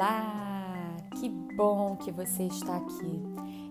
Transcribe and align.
Olá! 0.00 0.96
Que 1.18 1.28
bom 1.28 1.96
que 1.96 2.12
você 2.12 2.44
está 2.44 2.76
aqui. 2.76 3.20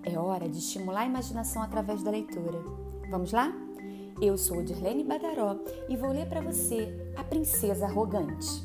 É 0.03 0.19
hora 0.19 0.49
de 0.49 0.57
estimular 0.57 1.03
a 1.03 1.05
imaginação 1.05 1.63
através 1.63 2.03
da 2.03 2.11
leitura. 2.11 2.61
Vamos 3.09 3.31
lá? 3.31 3.49
Eu 4.21 4.37
sou 4.37 4.61
Dirlene 4.61 5.05
Badaró 5.05 5.57
e 5.87 5.95
vou 5.95 6.11
ler 6.11 6.27
para 6.27 6.41
você 6.41 7.13
A 7.15 7.23
Princesa 7.23 7.85
Arrogante. 7.85 8.61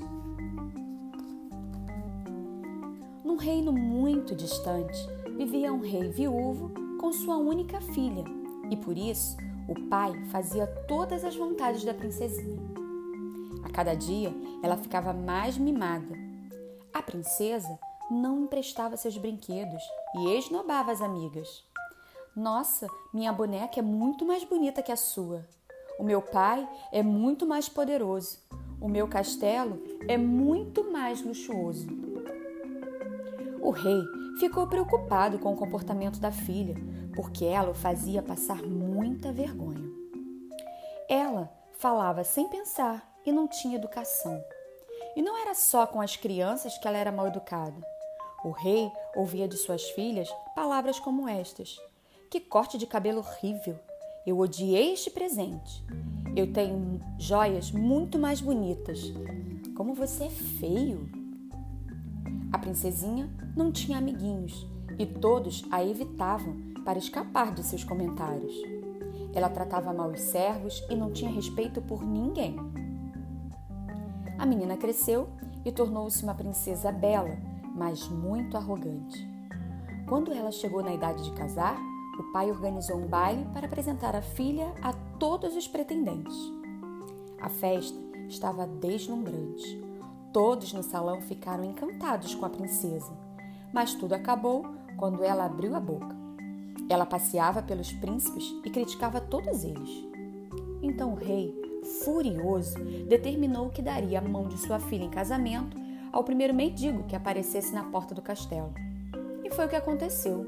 Num 3.24 3.36
reino 3.36 3.72
muito 3.72 4.34
distante, 4.34 4.98
vivia 5.36 5.72
um 5.72 5.82
rei 5.82 6.10
viúvo 6.10 6.72
com 7.00 7.12
sua 7.12 7.36
única 7.36 7.80
filha, 7.80 8.24
e 8.72 8.76
por 8.76 8.98
isso 8.98 9.36
o 9.68 9.88
pai 9.88 10.12
fazia 10.32 10.66
todas 10.88 11.24
as 11.24 11.36
vontades 11.36 11.84
da 11.84 11.94
princesinha. 11.94 12.60
A 13.62 13.70
cada 13.70 13.94
dia 13.94 14.34
ela 14.64 14.76
ficava 14.76 15.12
mais 15.12 15.56
mimada 15.56 16.31
a 16.92 17.02
princesa 17.02 17.78
não 18.10 18.44
emprestava 18.44 18.96
seus 18.96 19.16
brinquedos 19.16 19.82
e 20.16 20.36
esnobava 20.36 20.92
as 20.92 21.00
amigas. 21.00 21.64
Nossa, 22.36 22.86
minha 23.12 23.32
boneca 23.32 23.78
é 23.78 23.82
muito 23.82 24.24
mais 24.24 24.44
bonita 24.44 24.82
que 24.82 24.92
a 24.92 24.96
sua. 24.96 25.46
O 25.98 26.02
meu 26.02 26.20
pai 26.20 26.68
é 26.90 27.02
muito 27.02 27.46
mais 27.46 27.68
poderoso. 27.68 28.38
O 28.80 28.88
meu 28.88 29.06
castelo 29.06 29.82
é 30.08 30.16
muito 30.18 30.90
mais 30.90 31.22
luxuoso. 31.22 31.86
O 33.60 33.70
rei 33.70 34.02
ficou 34.40 34.66
preocupado 34.66 35.38
com 35.38 35.52
o 35.52 35.56
comportamento 35.56 36.18
da 36.18 36.32
filha, 36.32 36.74
porque 37.14 37.44
ela 37.44 37.70
o 37.70 37.74
fazia 37.74 38.22
passar 38.22 38.62
muita 38.62 39.30
vergonha. 39.30 39.88
Ela 41.08 41.52
falava 41.78 42.24
sem 42.24 42.48
pensar 42.48 43.06
e 43.24 43.30
não 43.30 43.46
tinha 43.46 43.76
educação. 43.76 44.42
E 45.14 45.22
não 45.22 45.40
era 45.40 45.54
só 45.54 45.86
com 45.86 46.00
as 46.00 46.16
crianças 46.16 46.78
que 46.78 46.88
ela 46.88 46.98
era 46.98 47.12
mal 47.12 47.26
educada. 47.26 47.76
O 48.44 48.50
rei 48.50 48.90
ouvia 49.14 49.46
de 49.46 49.56
suas 49.56 49.82
filhas 49.90 50.28
palavras 50.54 50.98
como 50.98 51.28
estas: 51.28 51.78
Que 52.30 52.40
corte 52.40 52.78
de 52.78 52.86
cabelo 52.86 53.18
horrível! 53.18 53.78
Eu 54.26 54.38
odiei 54.38 54.92
este 54.92 55.10
presente. 55.10 55.84
Eu 56.34 56.52
tenho 56.52 57.00
joias 57.18 57.70
muito 57.70 58.18
mais 58.18 58.40
bonitas. 58.40 59.00
Como 59.76 59.94
você 59.94 60.24
é 60.24 60.30
feio! 60.30 61.10
A 62.52 62.58
princesinha 62.58 63.28
não 63.56 63.72
tinha 63.72 63.98
amiguinhos 63.98 64.66
e 64.98 65.06
todos 65.06 65.64
a 65.70 65.84
evitavam 65.84 66.56
para 66.84 66.98
escapar 66.98 67.52
de 67.52 67.62
seus 67.62 67.84
comentários. 67.84 68.54
Ela 69.34 69.48
tratava 69.48 69.92
mal 69.92 70.10
os 70.10 70.20
servos 70.20 70.82
e 70.90 70.94
não 70.94 71.12
tinha 71.12 71.30
respeito 71.30 71.80
por 71.80 72.04
ninguém. 72.04 72.56
A 74.42 74.44
menina 74.44 74.76
cresceu 74.76 75.28
e 75.64 75.70
tornou-se 75.70 76.24
uma 76.24 76.34
princesa 76.34 76.90
bela, 76.90 77.38
mas 77.76 78.08
muito 78.08 78.56
arrogante. 78.56 79.24
Quando 80.08 80.32
ela 80.32 80.50
chegou 80.50 80.82
na 80.82 80.92
idade 80.92 81.22
de 81.22 81.30
casar, 81.30 81.78
o 82.18 82.32
pai 82.32 82.50
organizou 82.50 82.96
um 82.96 83.06
baile 83.06 83.46
para 83.52 83.66
apresentar 83.66 84.16
a 84.16 84.20
filha 84.20 84.74
a 84.82 84.92
todos 85.16 85.54
os 85.54 85.68
pretendentes. 85.68 86.36
A 87.40 87.48
festa 87.48 87.96
estava 88.28 88.66
deslumbrante. 88.66 89.80
Todos 90.32 90.72
no 90.72 90.82
salão 90.82 91.20
ficaram 91.20 91.62
encantados 91.62 92.34
com 92.34 92.44
a 92.44 92.50
princesa, 92.50 93.16
mas 93.72 93.94
tudo 93.94 94.12
acabou 94.12 94.66
quando 94.96 95.22
ela 95.22 95.44
abriu 95.44 95.76
a 95.76 95.80
boca. 95.80 96.16
Ela 96.90 97.06
passeava 97.06 97.62
pelos 97.62 97.92
príncipes 97.92 98.52
e 98.64 98.70
criticava 98.70 99.20
todos 99.20 99.62
eles. 99.62 100.04
Então 100.82 101.12
o 101.12 101.16
rei 101.16 101.61
furioso, 102.04 102.78
determinou 103.08 103.70
que 103.70 103.82
daria 103.82 104.18
a 104.18 104.22
mão 104.22 104.48
de 104.48 104.58
sua 104.58 104.78
filha 104.78 105.04
em 105.04 105.10
casamento 105.10 105.76
ao 106.12 106.22
primeiro 106.22 106.54
mendigo 106.54 107.04
que 107.04 107.16
aparecesse 107.16 107.74
na 107.74 107.84
porta 107.84 108.14
do 108.14 108.22
castelo. 108.22 108.72
E 109.42 109.50
foi 109.50 109.66
o 109.66 109.68
que 109.68 109.76
aconteceu. 109.76 110.46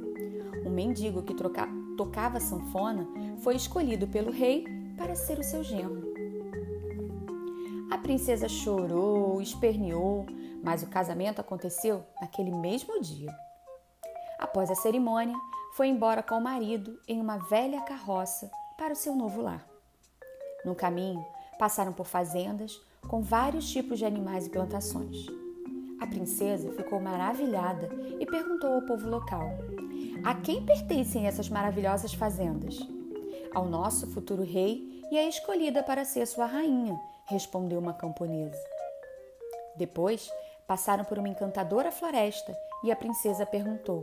Um 0.64 0.70
mendigo 0.70 1.22
que 1.22 1.34
troca, 1.34 1.69
tocava 1.97 2.41
sanfona 2.41 3.06
foi 3.38 3.56
escolhido 3.56 4.06
pelo 4.06 4.31
rei 4.31 4.64
para 4.97 5.14
ser 5.14 5.38
o 5.38 5.44
seu 5.44 5.64
genro. 5.64 6.14
A 7.91 7.98
princesa 7.98 8.48
chorou, 8.48 9.41
esperneou, 9.41 10.26
mas 10.62 10.82
o 10.82 10.88
casamento 10.88 11.41
aconteceu 11.41 12.03
naquele 12.20 12.50
mesmo 12.50 13.00
dia. 13.00 13.34
Após 14.38 14.70
a 14.70 14.75
cerimônia, 14.75 15.36
foi 15.75 15.88
embora 15.88 16.22
com 16.22 16.36
o 16.36 16.42
marido 16.42 16.98
em 17.09 17.20
uma 17.20 17.38
velha 17.38 17.80
carroça 17.82 18.50
para 18.78 18.92
o 18.92 18.97
seu 18.97 19.14
novo 19.14 19.42
lar. 19.42 19.73
No 20.64 20.75
caminho, 20.75 21.25
passaram 21.58 21.92
por 21.92 22.06
fazendas 22.06 22.80
com 23.08 23.22
vários 23.22 23.70
tipos 23.70 23.98
de 23.98 24.04
animais 24.04 24.47
e 24.47 24.50
plantações. 24.50 25.26
A 26.00 26.06
princesa 26.06 26.72
ficou 26.72 27.00
maravilhada 27.00 27.88
e 28.19 28.26
perguntou 28.26 28.72
ao 28.72 28.82
povo 28.82 29.08
local: 29.08 29.48
A 30.24 30.34
quem 30.34 30.64
pertencem 30.64 31.26
essas 31.26 31.48
maravilhosas 31.48 32.12
fazendas? 32.14 32.78
Ao 33.54 33.66
nosso 33.66 34.06
futuro 34.08 34.42
rei 34.42 35.03
e 35.10 35.19
a 35.19 35.28
escolhida 35.28 35.82
para 35.82 36.04
ser 36.04 36.26
sua 36.26 36.47
rainha, 36.47 36.98
respondeu 37.26 37.78
uma 37.78 37.94
camponesa. 37.94 38.58
Depois, 39.76 40.30
passaram 40.66 41.04
por 41.04 41.19
uma 41.19 41.28
encantadora 41.28 41.92
floresta 41.92 42.56
e 42.82 42.91
a 42.91 42.97
princesa 42.97 43.47
perguntou: 43.47 44.03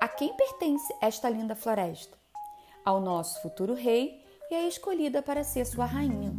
A 0.00 0.08
quem 0.08 0.34
pertence 0.34 0.94
esta 1.00 1.28
linda 1.28 1.54
floresta? 1.54 2.16
Ao 2.84 3.00
nosso 3.00 3.42
futuro 3.42 3.74
rei 3.74 4.24
e 4.50 4.54
a 4.54 4.68
escolhida 4.68 5.20
para 5.22 5.42
ser 5.42 5.64
sua 5.64 5.84
rainha. 5.84 6.32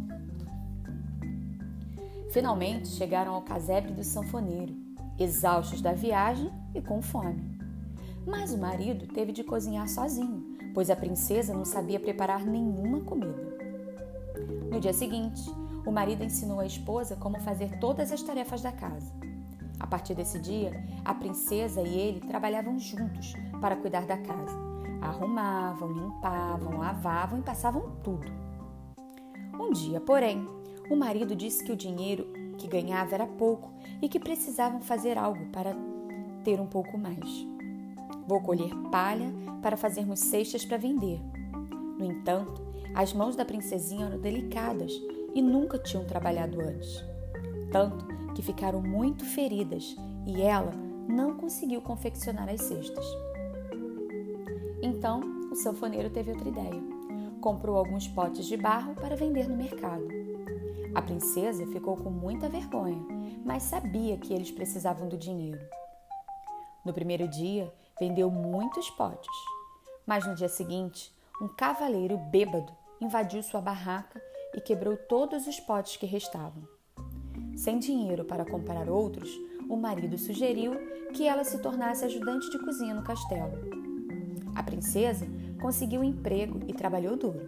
Finalmente 2.30 2.88
chegaram 2.88 3.34
ao 3.34 3.42
casebre 3.42 3.92
do 3.92 4.04
sanfoneiro, 4.04 4.74
exaustos 5.18 5.80
da 5.80 5.92
viagem 5.92 6.50
e 6.74 6.80
com 6.80 7.02
fome. 7.02 7.58
Mas 8.26 8.52
o 8.52 8.58
marido 8.58 9.06
teve 9.06 9.32
de 9.32 9.42
cozinhar 9.42 9.88
sozinho, 9.88 10.58
pois 10.74 10.90
a 10.90 10.96
princesa 10.96 11.54
não 11.54 11.64
sabia 11.64 11.98
preparar 11.98 12.44
nenhuma 12.44 13.00
comida. 13.00 13.56
No 14.70 14.80
dia 14.80 14.92
seguinte, 14.92 15.42
o 15.86 15.90
marido 15.90 16.22
ensinou 16.22 16.60
a 16.60 16.66
esposa 16.66 17.16
como 17.16 17.40
fazer 17.40 17.78
todas 17.78 18.12
as 18.12 18.22
tarefas 18.22 18.60
da 18.60 18.72
casa. 18.72 19.10
A 19.80 19.86
partir 19.86 20.14
desse 20.14 20.38
dia, 20.38 20.72
a 21.04 21.14
princesa 21.14 21.80
e 21.80 21.98
ele 21.98 22.20
trabalhavam 22.20 22.78
juntos 22.78 23.32
para 23.60 23.76
cuidar 23.76 24.04
da 24.04 24.18
casa. 24.18 24.67
Arrumavam, 25.00 25.92
limpavam, 25.92 26.78
lavavam 26.78 27.38
e 27.38 27.42
passavam 27.42 27.96
tudo. 28.02 28.30
Um 29.58 29.70
dia, 29.70 30.00
porém, 30.00 30.46
o 30.90 30.96
marido 30.96 31.34
disse 31.36 31.64
que 31.64 31.72
o 31.72 31.76
dinheiro 31.76 32.26
que 32.56 32.66
ganhava 32.66 33.14
era 33.14 33.26
pouco 33.26 33.70
e 34.02 34.08
que 34.08 34.18
precisavam 34.18 34.80
fazer 34.80 35.16
algo 35.18 35.46
para 35.46 35.76
ter 36.44 36.60
um 36.60 36.66
pouco 36.66 36.98
mais. 36.98 37.46
Vou 38.26 38.40
colher 38.40 38.74
palha 38.90 39.32
para 39.62 39.76
fazermos 39.76 40.20
cestas 40.20 40.64
para 40.64 40.76
vender. 40.76 41.20
No 41.98 42.04
entanto, 42.04 42.62
as 42.94 43.12
mãos 43.12 43.36
da 43.36 43.44
princesinha 43.44 44.06
eram 44.06 44.18
delicadas 44.18 44.92
e 45.34 45.42
nunca 45.42 45.78
tinham 45.78 46.04
trabalhado 46.04 46.60
antes. 46.60 47.04
Tanto 47.70 48.06
que 48.34 48.42
ficaram 48.42 48.80
muito 48.80 49.24
feridas 49.24 49.96
e 50.26 50.42
ela 50.42 50.72
não 51.08 51.36
conseguiu 51.36 51.80
confeccionar 51.80 52.48
as 52.48 52.62
cestas. 52.62 53.04
Então, 54.82 55.20
o 55.50 55.56
sanfoneiro 55.56 56.10
teve 56.10 56.30
outra 56.30 56.48
ideia. 56.48 56.82
Comprou 57.40 57.76
alguns 57.76 58.06
potes 58.06 58.46
de 58.46 58.56
barro 58.56 58.94
para 58.94 59.16
vender 59.16 59.48
no 59.48 59.56
mercado. 59.56 60.06
A 60.94 61.02
princesa 61.02 61.66
ficou 61.66 61.96
com 61.96 62.10
muita 62.10 62.48
vergonha, 62.48 63.00
mas 63.44 63.64
sabia 63.64 64.16
que 64.16 64.32
eles 64.32 64.50
precisavam 64.50 65.08
do 65.08 65.16
dinheiro. 65.16 65.60
No 66.84 66.92
primeiro 66.92 67.28
dia, 67.28 67.72
vendeu 67.98 68.30
muitos 68.30 68.88
potes, 68.90 69.30
mas 70.06 70.26
no 70.26 70.34
dia 70.34 70.48
seguinte, 70.48 71.12
um 71.40 71.48
cavaleiro 71.48 72.16
bêbado 72.16 72.72
invadiu 73.00 73.42
sua 73.42 73.60
barraca 73.60 74.20
e 74.54 74.60
quebrou 74.60 74.96
todos 74.96 75.46
os 75.46 75.60
potes 75.60 75.96
que 75.96 76.06
restavam. 76.06 76.62
Sem 77.56 77.78
dinheiro 77.78 78.24
para 78.24 78.44
comprar 78.44 78.88
outros, 78.88 79.30
o 79.68 79.76
marido 79.76 80.16
sugeriu 80.16 80.72
que 81.12 81.26
ela 81.26 81.44
se 81.44 81.60
tornasse 81.60 82.04
ajudante 82.04 82.50
de 82.50 82.58
cozinha 82.58 82.94
no 82.94 83.02
castelo. 83.02 83.87
A 84.58 84.62
princesa 84.64 85.24
conseguiu 85.62 86.00
um 86.00 86.04
emprego 86.04 86.58
e 86.66 86.74
trabalhou 86.74 87.16
duro. 87.16 87.46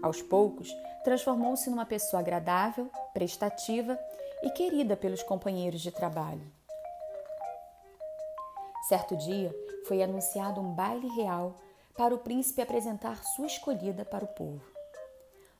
Aos 0.00 0.22
poucos, 0.22 0.72
transformou-se 1.02 1.68
numa 1.68 1.84
pessoa 1.84 2.20
agradável, 2.20 2.88
prestativa 3.12 3.98
e 4.40 4.50
querida 4.50 4.96
pelos 4.96 5.24
companheiros 5.24 5.80
de 5.80 5.90
trabalho. 5.90 6.40
Certo 8.88 9.16
dia, 9.16 9.52
foi 9.88 10.04
anunciado 10.04 10.60
um 10.60 10.72
baile 10.72 11.08
real 11.16 11.58
para 11.98 12.14
o 12.14 12.18
príncipe 12.18 12.62
apresentar 12.62 13.24
sua 13.24 13.46
escolhida 13.46 14.04
para 14.04 14.24
o 14.24 14.28
povo. 14.28 14.62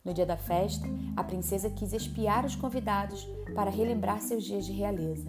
No 0.05 0.15
dia 0.15 0.25
da 0.25 0.37
festa, 0.37 0.87
a 1.17 1.25
princesa 1.25 1.69
quis 1.69 1.93
espiar 1.93 2.45
os 2.47 2.55
convidados 2.55 3.27
para 3.57 3.71
relembrar 3.71 4.21
seus 4.21 4.45
dias 4.45 4.65
de 4.65 4.73
realeza. 4.73 5.27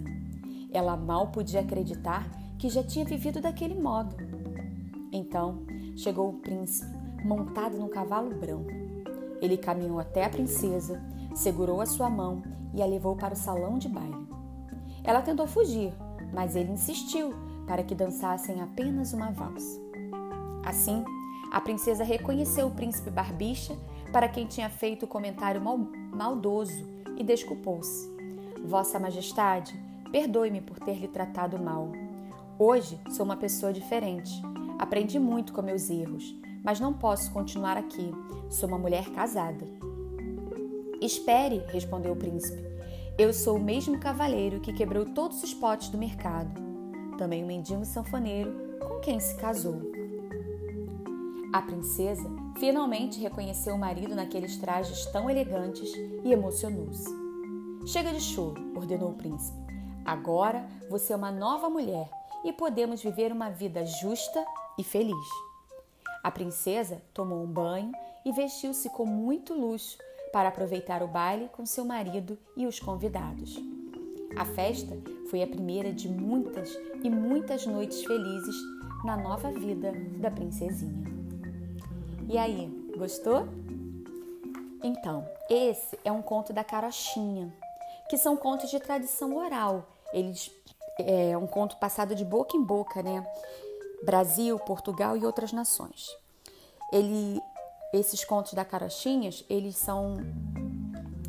Ela 0.72 0.96
mal 0.96 1.32
podia 1.32 1.62
acreditar 1.62 2.30
que 2.60 2.68
já 2.68 2.84
tinha 2.84 3.04
vivido 3.04 3.40
daquele 3.40 3.74
modo. 3.74 4.31
Então 5.12 5.62
chegou 5.94 6.30
o 6.30 6.38
príncipe, 6.38 6.90
montado 7.24 7.76
num 7.76 7.88
cavalo 7.88 8.34
branco. 8.34 8.70
Ele 9.40 9.56
caminhou 9.56 10.00
até 10.00 10.24
a 10.24 10.30
princesa, 10.30 11.02
segurou 11.34 11.80
a 11.80 11.86
sua 11.86 12.08
mão 12.08 12.42
e 12.72 12.82
a 12.82 12.86
levou 12.86 13.14
para 13.14 13.34
o 13.34 13.36
salão 13.36 13.78
de 13.78 13.88
baile. 13.88 14.26
Ela 15.04 15.20
tentou 15.20 15.46
fugir, 15.46 15.92
mas 16.32 16.56
ele 16.56 16.72
insistiu 16.72 17.34
para 17.66 17.82
que 17.82 17.94
dançassem 17.94 18.60
apenas 18.60 19.12
uma 19.12 19.30
valsa. 19.30 19.80
Assim, 20.64 21.04
a 21.50 21.60
princesa 21.60 22.04
reconheceu 22.04 22.68
o 22.68 22.70
príncipe 22.70 23.10
Barbicha, 23.10 23.76
para 24.12 24.28
quem 24.28 24.46
tinha 24.46 24.70
feito 24.70 25.04
o 25.04 25.08
comentário 25.08 25.60
mal, 25.60 25.78
maldoso, 26.12 26.86
e 27.16 27.24
desculpou-se. 27.24 28.10
Vossa 28.64 28.98
Majestade, 28.98 29.78
perdoe-me 30.10 30.60
por 30.60 30.78
ter 30.78 30.98
lhe 30.98 31.08
tratado 31.08 31.58
mal. 31.58 31.90
Hoje 32.58 32.98
sou 33.10 33.24
uma 33.24 33.36
pessoa 33.36 33.72
diferente. 33.72 34.40
Aprendi 34.82 35.16
muito 35.16 35.52
com 35.52 35.62
meus 35.62 35.88
erros, 35.88 36.34
mas 36.64 36.80
não 36.80 36.92
posso 36.92 37.30
continuar 37.30 37.76
aqui. 37.76 38.10
Sou 38.50 38.68
uma 38.68 38.76
mulher 38.76 39.10
casada. 39.10 39.64
Espere, 41.00 41.62
respondeu 41.68 42.14
o 42.14 42.16
príncipe. 42.16 42.60
Eu 43.16 43.32
sou 43.32 43.58
o 43.58 43.62
mesmo 43.62 44.00
cavaleiro 44.00 44.58
que 44.58 44.72
quebrou 44.72 45.04
todos 45.04 45.40
os 45.40 45.54
potes 45.54 45.88
do 45.88 45.96
mercado. 45.96 46.60
Também 47.16 47.44
o 47.44 47.46
mendigo 47.46 47.84
sanfoneiro 47.84 48.52
com 48.80 48.98
quem 48.98 49.20
se 49.20 49.36
casou. 49.36 49.80
A 51.52 51.62
princesa 51.62 52.28
finalmente 52.58 53.20
reconheceu 53.20 53.76
o 53.76 53.78
marido 53.78 54.16
naqueles 54.16 54.56
trajes 54.56 55.06
tão 55.12 55.30
elegantes 55.30 55.92
e 56.24 56.32
emocionou-se. 56.32 57.08
Chega 57.86 58.12
de 58.12 58.20
choro, 58.20 58.60
ordenou 58.74 59.10
o 59.10 59.16
príncipe. 59.16 59.62
Agora 60.04 60.66
você 60.90 61.12
é 61.12 61.16
uma 61.16 61.30
nova 61.30 61.70
mulher 61.70 62.10
e 62.44 62.52
podemos 62.52 63.00
viver 63.00 63.30
uma 63.30 63.48
vida 63.48 63.86
justa 63.86 64.44
e 64.78 64.84
feliz. 64.84 65.28
A 66.22 66.30
princesa 66.30 67.02
tomou 67.12 67.42
um 67.42 67.46
banho 67.46 67.92
e 68.24 68.32
vestiu-se 68.32 68.88
com 68.90 69.04
muito 69.04 69.54
luxo 69.54 69.98
para 70.32 70.48
aproveitar 70.48 71.02
o 71.02 71.08
baile 71.08 71.48
com 71.48 71.66
seu 71.66 71.84
marido 71.84 72.38
e 72.56 72.66
os 72.66 72.78
convidados. 72.78 73.58
A 74.36 74.44
festa 74.44 74.96
foi 75.28 75.42
a 75.42 75.46
primeira 75.46 75.92
de 75.92 76.08
muitas 76.08 76.74
e 77.02 77.10
muitas 77.10 77.66
noites 77.66 78.02
felizes 78.04 78.56
na 79.04 79.16
nova 79.16 79.50
vida 79.50 79.92
da 80.18 80.30
princesinha. 80.30 81.04
E 82.28 82.38
aí, 82.38 82.66
gostou? 82.96 83.48
Então, 84.82 85.28
esse 85.50 85.98
é 86.04 86.10
um 86.10 86.22
conto 86.22 86.52
da 86.52 86.64
carochinha, 86.64 87.52
que 88.08 88.16
são 88.16 88.36
contos 88.36 88.70
de 88.70 88.80
tradição 88.80 89.36
oral. 89.36 89.86
Eles 90.12 90.50
é 90.98 91.36
um 91.36 91.46
conto 91.46 91.76
passado 91.76 92.14
de 92.14 92.24
boca 92.24 92.56
em 92.56 92.62
boca, 92.62 93.02
né? 93.02 93.26
Brasil, 94.04 94.58
Portugal 94.58 95.16
e 95.16 95.24
outras 95.24 95.52
nações. 95.52 96.08
Ele 96.92 97.40
esses 97.92 98.24
contos 98.24 98.54
da 98.54 98.64
Carochinhas, 98.64 99.44
eles 99.50 99.76
são 99.76 100.16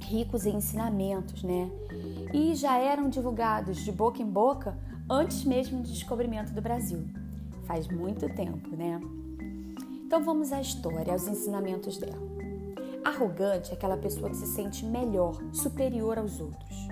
ricos 0.02 0.46
em 0.46 0.56
ensinamentos, 0.56 1.44
né? 1.44 1.70
E 2.34 2.56
já 2.56 2.78
eram 2.78 3.10
divulgados 3.10 3.84
de 3.84 3.92
boca 3.92 4.22
em 4.22 4.26
boca 4.26 4.78
antes 5.10 5.44
mesmo 5.44 5.82
do 5.82 5.90
descobrimento 5.90 6.54
do 6.54 6.62
Brasil. 6.62 7.06
Faz 7.66 7.88
muito 7.88 8.34
tempo, 8.34 8.76
né? 8.76 9.00
Então 10.06 10.24
vamos 10.24 10.54
à 10.54 10.62
história, 10.62 11.12
aos 11.12 11.28
ensinamentos 11.28 11.98
dela. 11.98 12.22
Arrogante 13.04 13.72
é 13.72 13.74
aquela 13.74 13.98
pessoa 13.98 14.30
que 14.30 14.38
se 14.38 14.48
sente 14.48 14.86
melhor, 14.86 15.36
superior 15.52 16.18
aos 16.18 16.40
outros. 16.40 16.88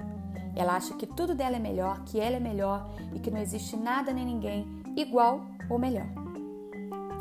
Ela 0.54 0.76
acha 0.76 0.94
que 0.96 1.08
tudo 1.08 1.34
dela 1.34 1.56
é 1.56 1.60
melhor, 1.60 2.04
que 2.04 2.20
ela 2.20 2.36
é 2.36 2.40
melhor 2.40 2.90
e 3.14 3.20
que 3.20 3.32
não 3.32 3.40
existe 3.40 3.78
nada 3.78 4.12
nem 4.12 4.26
ninguém 4.26 4.68
igual 4.98 5.46
ou 5.72 5.80
melhor. 5.80 6.08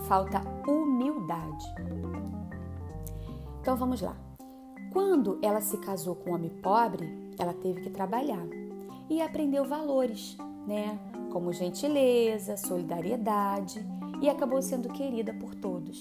Falta 0.08 0.42
humildade. 0.68 1.64
Então 3.60 3.76
vamos 3.76 4.00
lá. 4.00 4.16
Quando 4.92 5.38
ela 5.40 5.60
se 5.60 5.76
casou 5.78 6.16
com 6.16 6.30
um 6.30 6.34
homem 6.34 6.50
pobre, 6.50 7.32
ela 7.38 7.54
teve 7.54 7.80
que 7.80 7.90
trabalhar 7.90 8.44
e 9.08 9.22
aprendeu 9.22 9.64
valores, 9.64 10.36
né? 10.66 10.98
Como 11.32 11.52
gentileza, 11.52 12.56
solidariedade 12.56 13.86
e 14.20 14.28
acabou 14.28 14.60
sendo 14.60 14.88
querida 14.88 15.32
por 15.32 15.54
todos. 15.54 16.00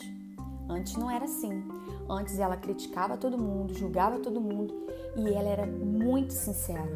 Antes 0.67 0.95
não 0.95 1.09
era 1.09 1.25
assim. 1.25 1.63
Antes 2.09 2.39
ela 2.39 2.57
criticava 2.57 3.15
todo 3.15 3.37
mundo, 3.37 3.75
julgava 3.75 4.19
todo 4.19 4.41
mundo 4.41 4.73
e 5.15 5.33
ela 5.33 5.49
era 5.49 5.67
muito 5.67 6.33
sincera. 6.33 6.89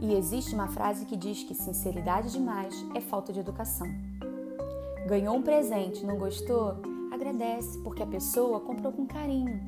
E 0.00 0.14
existe 0.14 0.54
uma 0.54 0.68
frase 0.68 1.04
que 1.04 1.16
diz 1.16 1.42
que 1.42 1.54
sinceridade 1.54 2.30
demais 2.30 2.74
é 2.94 3.00
falta 3.00 3.32
de 3.32 3.40
educação. 3.40 3.88
Ganhou 5.06 5.36
um 5.36 5.42
presente, 5.42 6.04
não 6.04 6.18
gostou? 6.18 6.76
Agradece, 7.12 7.78
porque 7.78 8.02
a 8.02 8.06
pessoa 8.06 8.60
comprou 8.60 8.92
com 8.92 9.06
carinho. 9.06 9.60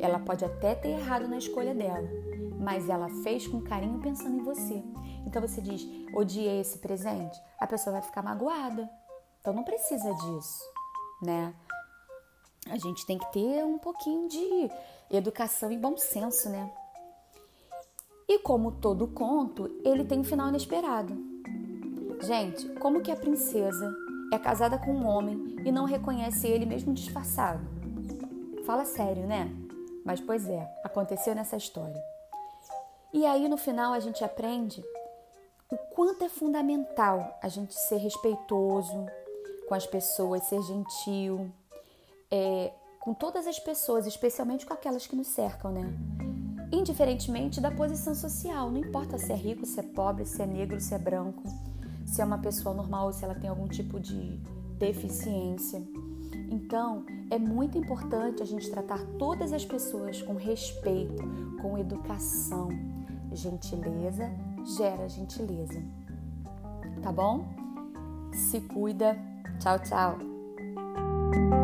Ela 0.00 0.18
pode 0.18 0.44
até 0.44 0.74
ter 0.74 0.90
errado 0.90 1.28
na 1.28 1.38
escolha 1.38 1.74
dela, 1.74 2.08
mas 2.58 2.88
ela 2.88 3.08
fez 3.22 3.46
com 3.46 3.60
carinho 3.60 4.00
pensando 4.00 4.36
em 4.36 4.44
você. 4.44 4.82
Então 5.26 5.42
você 5.42 5.60
diz: 5.60 5.86
odiei 6.14 6.60
esse 6.60 6.78
presente, 6.78 7.40
a 7.58 7.66
pessoa 7.66 7.94
vai 7.94 8.02
ficar 8.02 8.22
magoada. 8.22 8.88
Então 9.40 9.52
não 9.52 9.64
precisa 9.64 10.12
disso, 10.14 10.62
né? 11.22 11.54
A 12.68 12.76
gente 12.78 13.06
tem 13.06 13.18
que 13.18 13.30
ter 13.32 13.64
um 13.64 13.78
pouquinho 13.78 14.28
de 14.28 14.70
educação 15.10 15.70
e 15.70 15.78
bom 15.78 15.96
senso, 15.96 16.48
né? 16.48 16.72
E 18.28 18.40
como 18.40 18.72
todo 18.72 19.06
conto, 19.06 19.70
ele 19.84 20.04
tem 20.04 20.18
um 20.18 20.24
final 20.24 20.48
inesperado. 20.48 21.16
Gente, 22.20 22.68
como 22.80 23.00
que 23.00 23.12
a 23.12 23.16
princesa 23.16 23.94
é 24.32 24.38
casada 24.38 24.78
com 24.78 24.92
um 24.92 25.06
homem 25.06 25.56
e 25.64 25.70
não 25.70 25.84
reconhece 25.84 26.46
ele 26.46 26.66
mesmo 26.66 26.92
disfarçado? 26.92 27.64
Fala 28.64 28.84
sério, 28.84 29.26
né? 29.26 29.50
Mas 30.04 30.20
pois 30.20 30.48
é, 30.48 30.68
aconteceu 30.84 31.34
nessa 31.34 31.56
história. 31.56 32.02
E 33.12 33.24
aí 33.24 33.48
no 33.48 33.56
final 33.56 33.92
a 33.92 34.00
gente 34.00 34.24
aprende 34.24 34.84
o 35.70 35.76
quanto 35.94 36.24
é 36.24 36.28
fundamental 36.28 37.38
a 37.42 37.48
gente 37.48 37.74
ser 37.74 37.96
respeitoso 37.96 39.06
com 39.68 39.74
as 39.74 39.86
pessoas, 39.86 40.44
ser 40.44 40.62
gentil, 40.62 41.50
é, 42.30 42.72
com 43.00 43.14
todas 43.14 43.46
as 43.46 43.58
pessoas, 43.58 44.06
especialmente 44.06 44.66
com 44.66 44.74
aquelas 44.74 45.06
que 45.06 45.16
nos 45.16 45.28
cercam, 45.28 45.72
né? 45.72 45.82
Indiferentemente 46.72 47.60
da 47.60 47.70
posição 47.70 48.14
social, 48.14 48.70
não 48.70 48.78
importa 48.78 49.18
se 49.18 49.32
é 49.32 49.36
rico, 49.36 49.64
se 49.64 49.78
é 49.78 49.82
pobre, 49.82 50.24
se 50.24 50.42
é 50.42 50.46
negro, 50.46 50.80
se 50.80 50.94
é 50.94 50.98
branco, 50.98 51.42
se 52.06 52.22
é 52.22 52.24
uma 52.24 52.38
pessoa 52.38 52.74
normal 52.74 53.06
ou 53.06 53.12
se 53.12 53.24
ela 53.24 53.34
tem 53.34 53.50
algum 53.50 53.68
tipo 53.68 54.00
de 54.00 54.40
deficiência. 54.78 55.82
Então, 56.50 57.04
é 57.30 57.38
muito 57.38 57.76
importante 57.76 58.42
a 58.42 58.46
gente 58.46 58.70
tratar 58.70 59.04
todas 59.18 59.52
as 59.52 59.64
pessoas 59.64 60.22
com 60.22 60.34
respeito, 60.34 61.22
com 61.60 61.76
educação. 61.76 62.68
Gentileza 63.32 64.30
gera 64.76 65.08
gentileza. 65.08 65.82
Tá 67.02 67.12
bom? 67.12 67.44
Se 68.32 68.60
cuida. 68.60 69.18
Tchau, 69.58 69.78
tchau. 69.80 71.55